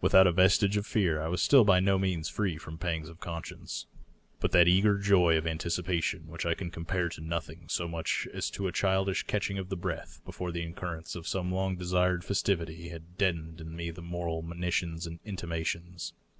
[0.00, 3.18] Without a vestige of fear, I was still by no means free from pangs of
[3.18, 3.86] conscience.
[4.38, 8.50] But that eager joy of anticipation which I can compare to nothing so much as
[8.50, 12.90] to a childish catching of the breath before the occurrence of some long desired festivity,
[12.90, 16.12] had deadened in me the moral monitions and intimations.